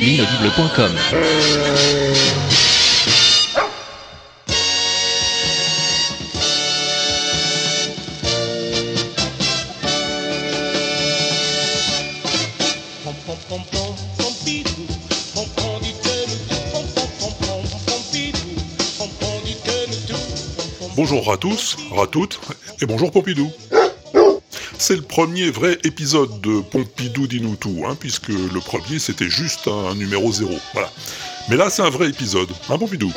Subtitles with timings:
[0.00, 0.92] L'inaudible.com
[20.94, 22.38] Bonjour à tous, à toutes,
[22.80, 23.50] et bonjour Pompidou.
[24.82, 29.68] C'est le premier vrai épisode de Pompidou dis-nous tout, hein, puisque le premier c'était juste
[29.68, 30.90] un numéro zéro, voilà.
[31.48, 33.12] Mais là c'est un vrai épisode, hein Pompidou?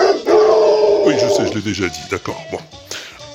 [1.07, 2.59] Oui, je sais, je l'ai déjà dit, d'accord, bon.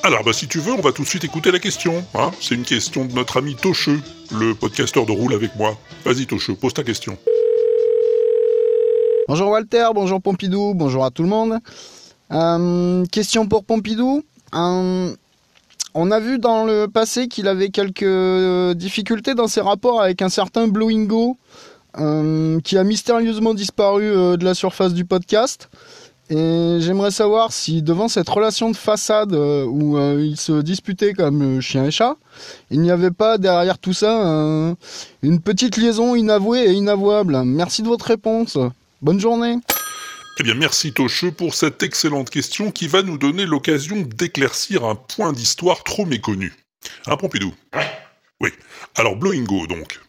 [0.04, 2.04] Alors, bah, si tu veux, on va tout de suite écouter la question.
[2.14, 4.00] Hein c'est une question de notre ami Tocheux,
[4.30, 5.76] le podcasteur de Roule avec moi.
[6.04, 7.18] Vas-y Tocheux, pose ta question.
[9.26, 11.58] Bonjour Walter, bonjour Pompidou, bonjour à tout le monde.
[12.30, 14.22] Euh, question pour Pompidou.
[15.94, 20.22] On a vu dans le passé qu'il avait quelques euh, difficultés dans ses rapports avec
[20.22, 21.36] un certain Blowingo,
[21.98, 25.68] euh, qui a mystérieusement disparu euh, de la surface du podcast.
[26.28, 31.60] Et j'aimerais savoir si devant cette relation de façade euh, où ils se disputaient comme
[31.60, 32.14] chien et chat,
[32.70, 34.76] il n'y avait pas derrière tout ça
[35.22, 37.42] une petite liaison inavouée et inavouable.
[37.44, 38.56] Merci de votre réponse.
[39.02, 39.56] Bonne journée.
[40.40, 44.94] Eh bien, merci Tocheux pour cette excellente question qui va nous donner l'occasion d'éclaircir un
[44.94, 46.54] point d'histoire trop méconnu.
[47.06, 47.54] Hein, Pompidou?
[48.40, 48.48] Oui.
[48.94, 50.00] Alors, Blowingo, donc.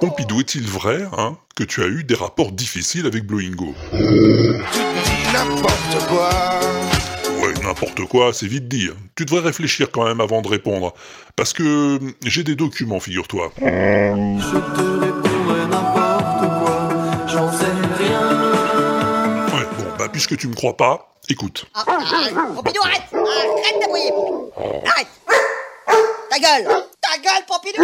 [0.00, 3.74] Pompidou, est-il vrai hein, que tu as eu des rapports difficiles avec Blowingo
[5.32, 6.28] N'importe quoi.
[7.40, 8.90] Ouais, n'importe quoi, c'est vite dit.
[9.14, 10.92] Tu devrais réfléchir quand même avant de répondre.
[11.34, 13.52] Parce que hum, j'ai des documents, figure-toi.
[13.58, 16.88] Je te répondrai n'importe quoi,
[17.26, 17.64] j'en sais
[17.98, 19.46] rien.
[19.46, 21.64] Ouais, bon, bah puisque tu me crois pas, écoute.
[21.74, 22.34] Ah, arrête.
[22.54, 24.52] Pompidou, arrête Arrête d'abrouiller, Pompidou
[24.86, 25.08] Arrête
[26.30, 26.68] Ta gueule
[27.00, 27.82] Ta gueule, Pompidou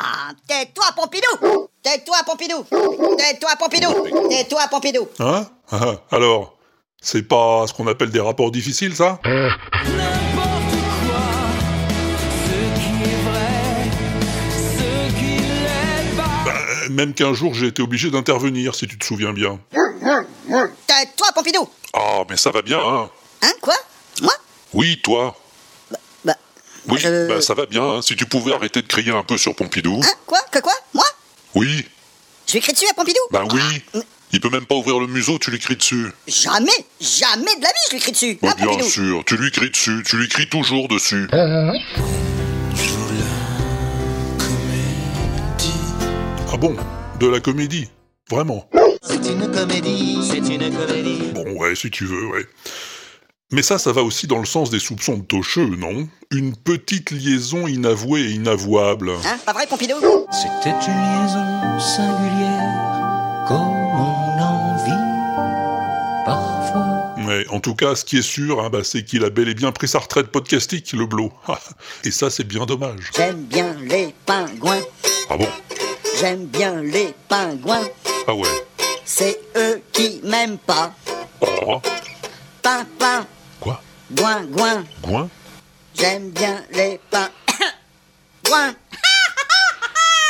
[0.00, 1.68] Ah, tais-toi, Pompidou.
[1.82, 2.64] Tais-toi, Pompidou.
[3.16, 4.28] Tais-toi, Pompidou.
[4.28, 5.08] Tais-toi, Pompidou.
[5.18, 5.46] Hein?
[5.72, 6.56] Ah, Alors
[7.00, 9.18] C'est pas ce qu'on appelle des rapports difficiles, ça?
[9.24, 9.52] N'importe
[11.06, 11.20] quoi,
[12.16, 13.90] ce qui est vrai,
[14.52, 16.88] ce qui l'est pas.
[16.90, 19.58] Même qu'un jour j'ai été obligé d'intervenir, si tu te souviens bien.
[20.86, 21.68] Tais-toi, Pompidou.
[21.94, 23.10] Ah, mais ça va bien, hein.
[23.42, 23.74] Hein, quoi?
[24.22, 24.32] Moi?
[24.74, 25.36] Oui, toi.
[26.88, 28.02] Oui, je- bah ça va bien, hein.
[28.02, 30.00] si tu pouvais arrêter de crier un peu sur Pompidou.
[30.02, 31.04] Hein, quoi Que quoi Moi?
[31.54, 31.84] Oui,
[32.46, 33.20] Je lui crie dessus à Pompidou?
[33.30, 33.82] Ben oui.
[33.94, 33.98] Ah,
[34.32, 36.06] Il peut même pas ouvrir le museau, tu lui cries dessus.
[36.26, 38.88] Jamais Jamais de la vie, je lui crie dessus Bah, Hein, bien Pompidou?
[38.88, 41.28] sûr, tu lui cries dessus, tu lui cries toujours dessus.
[46.52, 46.74] Ah bon
[47.20, 47.88] De la comédie
[48.30, 48.68] Vraiment?
[49.02, 51.32] C'est une comédie, c'est une comédie.
[51.32, 52.44] Bon, ouais, si tu veux, ouais.
[53.50, 56.06] Mais ça, ça va aussi dans le sens des soupçons de Tocheux, non?
[56.30, 59.10] Une petite liaison inavouée et inavouable.
[59.24, 59.94] Hein, pas vrai, Pompidou?
[60.30, 67.14] C'était une liaison singulière, comme on en vit parfois.
[67.26, 69.54] Ouais, en tout cas, ce qui est sûr, hein, bah, c'est qu'il a bel et
[69.54, 71.32] bien pris sa retraite podcastique, le Blo.
[72.04, 73.10] et ça, c'est bien dommage.
[73.16, 74.82] J'aime bien les pingouins
[75.30, 75.48] Ah bon?
[76.20, 77.88] J'aime bien les pingouins
[78.26, 78.46] Ah ouais?
[79.06, 80.92] C'est eux qui m'aiment pas
[81.40, 81.80] Oh,
[82.60, 83.26] Pin, pin,
[83.60, 85.28] quoi Gouin, gouin, Gouin
[85.98, 87.30] j'aime bien les pains.
[88.44, 88.74] Gouin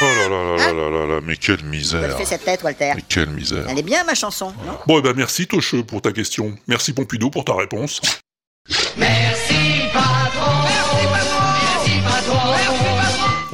[0.00, 2.16] Oh là là là là là là là, mais quelle misère.
[2.16, 2.93] fais cette tête, Walter.
[2.94, 3.66] Mais quelle misère.
[3.69, 6.56] Elle est bien, ma chanson, non Bon, eh ben merci Tocheux pour ta question.
[6.69, 8.00] Merci Pompidou pour ta réponse.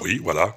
[0.02, 0.54] Oui, voilà.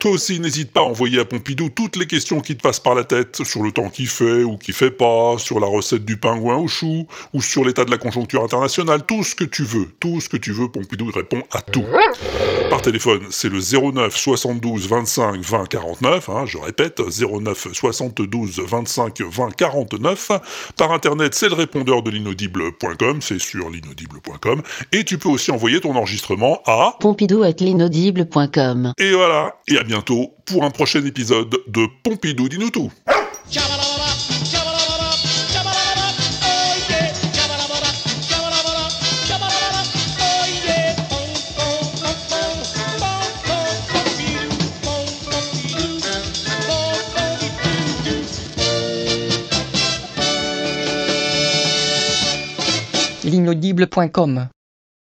[0.00, 2.94] Toi aussi, n'hésite pas à envoyer à Pompidou toutes les questions qui te passent par
[2.94, 6.16] la tête sur le temps qu'il fait ou qu'il fait pas, sur la recette du
[6.16, 9.88] pingouin au chou, ou sur l'état de la conjoncture internationale, tout ce que tu veux,
[9.98, 11.84] tout ce que tu veux, Pompidou répond à tout.
[12.70, 19.20] Par téléphone, c'est le 09 72 25 20 49, hein, je répète, 09 72 25
[19.22, 20.30] 20 49.
[20.76, 24.62] Par internet, c'est le répondeur de l'inaudible.com, c'est sur l'inaudible.com,
[24.92, 26.94] et tu peux aussi envoyer ton enregistrement à...
[27.00, 28.92] Pompidou at l'inaudible.com.
[28.98, 32.92] Et voilà, et à bientôt pour un prochain épisode de Pompidou dis-nous tout.